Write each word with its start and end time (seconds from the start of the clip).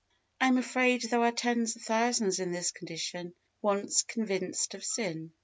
I 0.39 0.47
am 0.47 0.57
afraid 0.57 1.03
there 1.03 1.21
are 1.21 1.31
tens 1.31 1.75
of 1.75 1.83
thousands 1.83 2.39
in 2.39 2.51
this 2.51 2.71
condition 2.71 3.35
once 3.61 4.01
convinced 4.01 4.73
of 4.73 4.83
sin. 4.83 5.31